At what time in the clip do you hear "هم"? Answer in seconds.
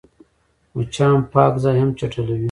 1.81-1.89